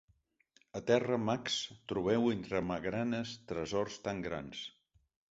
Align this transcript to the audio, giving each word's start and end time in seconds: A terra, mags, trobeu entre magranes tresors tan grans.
A 0.77 0.79
terra, 0.85 1.17
mags, 1.25 1.57
trobeu 1.91 2.25
entre 2.35 2.61
magranes 2.69 3.33
tresors 3.51 3.99
tan 4.07 4.23
grans. 4.29 4.63